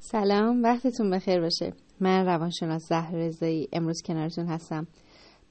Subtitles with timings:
[0.00, 1.72] سلام وقتتون بخیر باشه.
[2.00, 4.86] من روانشناس زهر رضایی امروز کنارتون هستم.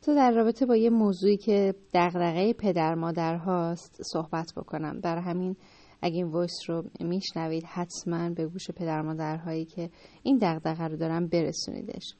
[0.01, 4.99] تو در رابطه با یه موضوعی که دغدغه پدر مادر هاست صحبت بکنم.
[4.99, 5.55] در همین
[6.01, 9.89] اگه این وایس رو میشنوید حتما به گوش پدر مادرهایی که
[10.23, 12.13] این دغدغه رو دارن برسونیدش.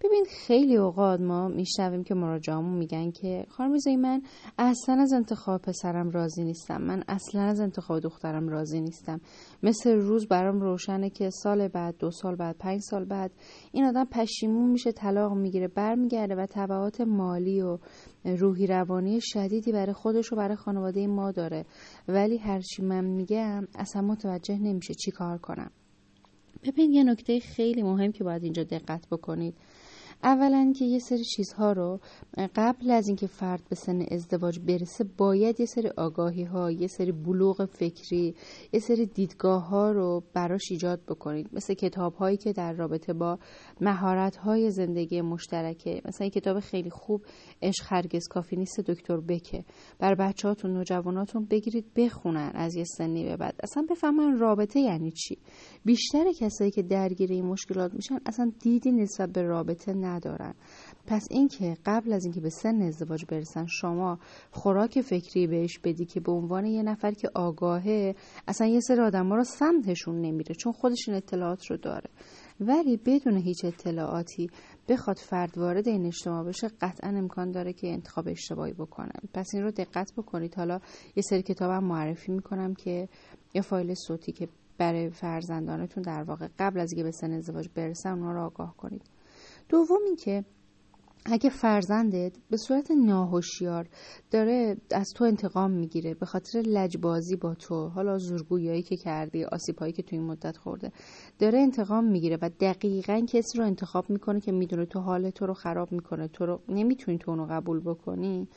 [0.00, 4.22] ببین خیلی اوقات ما میشنویم که مراجعامون میگن که خانم من
[4.58, 6.82] اصلا از انتخاب پسرم راضی نیستم.
[6.82, 9.20] من اصلا از انتخاب دخترم راضی نیستم.
[9.62, 13.30] مثل روز برام روشنه که سال بعد دو سال بعد پنج سال بعد
[13.72, 17.78] این آدم پشیمون میشه طلاق می‌گیره برمیگرده و تبعات مالی و
[18.24, 21.64] روحی روانی شدیدی برای خودش و برای خانواده ما داره.
[22.08, 25.70] ولی هرچی من میگم اصلا متوجه نمیشه چی کار کنم.
[26.62, 29.54] ببین یه نکته خیلی مهم که باید اینجا دقت بکنید.
[30.22, 32.00] اولا که یه سری چیزها رو
[32.54, 37.12] قبل از اینکه فرد به سن ازدواج برسه باید یه سری آگاهی ها یه سری
[37.12, 38.34] بلوغ فکری
[38.72, 41.48] یه سری دیدگاه ها رو براش ایجاد بکنید.
[41.52, 43.38] مثل کتاب هایی که در رابطه با
[43.80, 47.22] مهارت های زندگی مشترکه مثلا این کتاب خیلی خوب
[47.62, 49.64] عشق هرگز کافی نیست دکتر بکه.
[49.98, 53.54] بر بچهاتون نوجواناتون بگیرید بخونن از یه سنی به بعد.
[53.62, 55.38] اصلا بفهمن رابطه یعنی چی.
[55.84, 60.54] بیشتر کسایی که درگیر این مشکلات میشن اصلا دیدی نسبت به رابطه ندارن.
[61.06, 64.18] پس اینکه قبل از اینکه به سن ازدواج برسن شما
[64.50, 68.14] خوراک فکری بهش بدی که به عنوان یه نفر که آگاهه
[68.48, 72.10] اصلا یه سری آدم ها رو سمتشون نمیره چون خودش این اطلاعات رو داره.
[72.60, 74.50] ولی بدون هیچ اطلاعاتی
[74.88, 79.12] بخواد فرد وارد این اجتماع بشه قطعا امکان داره که انتخاب اشتباهی بکنه.
[79.34, 80.54] پس این رو دقت بکنید.
[80.54, 80.80] حالا
[81.16, 83.08] یه سری کتابم معرفی می‌کنم که
[83.54, 84.48] یه فایل صوتی که
[84.78, 89.15] برای فرزندانتون در واقع قبل از اینکه به سن ازدواج برسن اونها رو آگاه کنید.
[89.68, 90.44] دوم اینکه
[91.32, 93.88] اگه فرزندت به صورت ناهوشیار
[94.30, 99.92] داره از تو انتقام می‌گیره به خاطر لجبازی با تو حالا زورگویایی که کردی آسیبهایی
[99.92, 100.92] که تو این مدت خورده
[101.38, 105.54] داره انتقام می‌گیره و دقیقا کسی رو انتخاب می‌کنه که می‌دونه تو حال تو رو
[105.54, 106.28] خراب می‌کنه.
[106.28, 108.48] تو رو نمی‌تونی تو اونو قبول بکنی.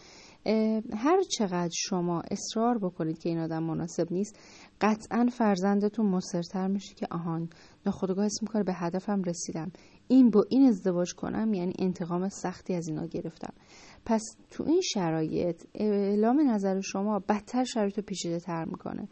[0.94, 4.40] هر چقدر شما اصرار بکنید که این آدم مناسب نیست
[4.82, 7.50] قطعا فرزندتون مصرتر میشه که آهان
[7.86, 9.72] ناخودآگاه اسم می‌کنه به هدفم رسیدم.
[10.08, 13.54] این با این ازدواج کنم یعنی انتقام سختی از اینا گرفتم.
[14.06, 19.08] پس تو این شرایط اعلام نظر شما بدتر شرایط رو پیچیده تر می‌کنه.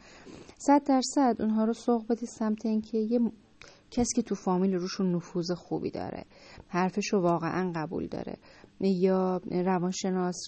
[0.57, 3.19] صد درصد اونها رو سوق بدید سمت اینکه یه
[3.91, 6.25] کسی که تو فامیل روشون نفوذ خوبی داره
[6.67, 8.37] حرفش رو واقعا قبول داره.
[8.79, 10.45] یا روانشناس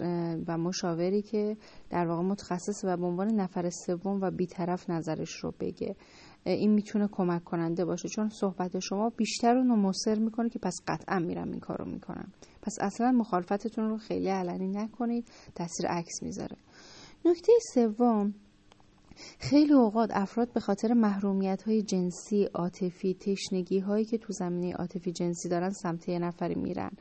[0.48, 1.58] و مشاوری که
[1.90, 5.96] در واقع متخصص و به عنوان نفر سوم و بیطرف نظرش رو بگه.
[6.46, 11.20] این می‌تونه کمک کننده باشه چون صحبت شما بیشتر اونو مصر می‌کنه که پس قطعا
[11.20, 12.32] میرم این کارو می‌کنم.
[12.62, 15.26] پس اصلا مخالفتتون رو خیلی علنی نکنید
[15.56, 16.58] تاثیر عکس می‌ذاره.
[17.26, 18.34] نکته سوم
[19.40, 25.12] خیلی اوقات افراد به خاطر محرومیت های جنسی عاطفی تشنگی هایی که تو زمینه عاطفی
[25.12, 26.92] جنسی دارن سمت یه نفری میرن.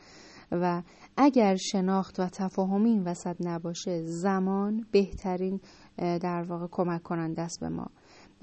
[0.53, 0.83] و
[1.17, 5.61] اگر شناخت و تفاهمی این وسط نباشه زمان بهترین
[5.97, 7.87] در واقع کمک کننده است به ما.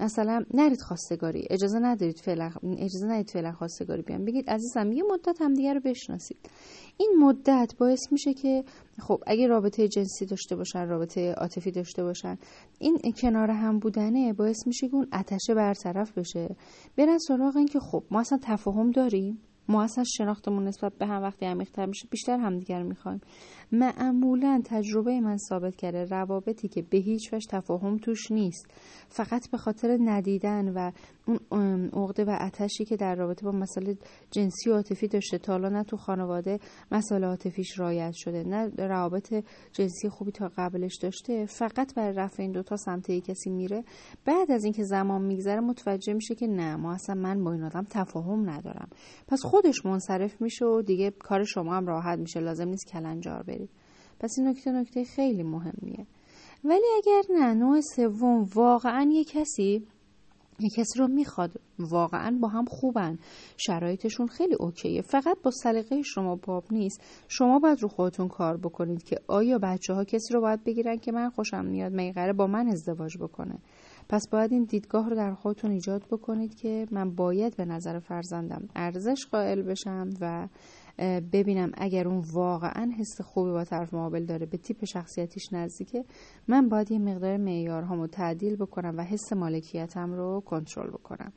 [0.00, 1.46] مثلا نرید خواستگاری.
[1.50, 4.24] اجازه ندارید فعلا اجازه ندید فعلا خواستگاری بیان.
[4.24, 6.50] بگید عزیزم یه مدت همدیگه رو بشناسید.
[6.98, 8.64] این مدت باعث میشه که
[8.98, 12.38] خب اگه رابطه جنسی داشته باشن رابطه عاطفی داشته باشن
[12.78, 16.56] این کنار هم بودنه باعث میشه که اون آتشه برطرف بشه.
[16.96, 19.38] برن سراغ این که خب ما اصلا تفاهم داریم.
[19.68, 23.20] ما اصلا شناختمون نسبت به هم وقتی عمیق‌تر میشه بیشتر همدیگر می‌خوایم.
[23.72, 28.66] معمولا تجربه من ثابت کرده روابطی که به هیچ وجه تفاهم توش نیست.
[29.08, 30.90] فقط به خاطر ندیدن و
[31.50, 33.96] اون عقده و اتشی که در رابطه با مسئله
[34.30, 36.58] جنسی و عاطفی داشته تا نه تو خانواده
[36.92, 39.34] مسئله عاطفیش رایت شده نه روابط
[39.72, 43.84] جنسی خوبی تا قبلش داشته فقط برای رفع این دوتا سمت کسی میره.
[44.24, 47.86] بعد از اینکه زمان میگذره متوجه میشه که نه ما اصلا من با این آدم
[47.90, 48.88] تفاهم ندارم.
[49.28, 53.70] پس خودش منصرف میشه و دیگه کار شما هم راحت میشه لازم نیست کلنجار برید.
[54.20, 56.06] پس این نکته نکته خیلی مهمیه.
[56.64, 59.86] ولی اگر نه نوع سوم واقعا یه کسی
[60.60, 63.18] یه کسی رو می‌خواد واقعا با هم خوبن
[63.56, 65.02] شرایطشون خیلی اوکیه.
[65.02, 67.00] فقط با سلیقه شما باب نیست.
[67.28, 71.12] شما باید رو خودتون کار بکنید که آیا بچه ها کسی رو باید بگیرن که
[71.12, 73.58] من خوشم میاد میقره با من ازدواج بکنه.
[74.08, 78.68] پس باید این دیدگاه رو در خودتون ایجاد بکنید که من باید به نظر فرزندم
[78.76, 80.48] ارزش قائل بشم و
[81.32, 86.04] ببینم اگر اون واقعا حس خوبی با طرف مقابل داره به تیپ شخصیتیش نزدیکه
[86.48, 91.32] من باید یه مقدار معیارهامو تعدیل بکنم و حس مالکیتم رو کنترل بکنم.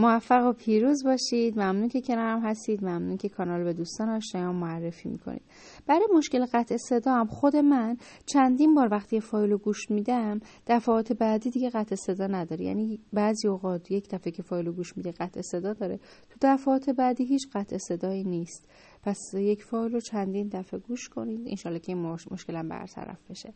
[0.00, 1.58] موفق و پیروز باشید.
[1.58, 2.84] ممنون که کنارم هستید.
[2.84, 5.42] ممنون که کانال به دوستان آشنایان معرفی می‌کنید.
[5.86, 11.12] برای مشکل قطع صدا هم خود من چندین بار وقتی فایل رو گوش میدم دفعات
[11.12, 12.64] بعدی دیگه قطع صدا نداره.
[12.64, 15.96] یعنی بعضی اوقات یک دفعه که فایل رو گوش میده قطع صدا داره.
[16.30, 18.68] تو دفعات بعدی هیچ قطع صدایی نیست.
[19.02, 21.48] پس یک فایل رو چندین دفعه گوش کنید.
[21.48, 23.52] انشالله که این مشکلم برطرف بشه.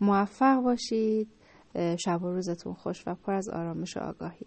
[0.00, 1.28] موفق باشید.
[1.98, 4.46] شب و روزتون خوش و پر از آرامش و آگاهی.